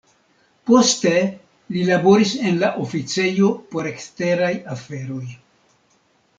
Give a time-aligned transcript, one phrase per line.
[0.69, 1.11] Poste
[1.75, 5.25] li laboris en la oficejo por eksteraj aferoj.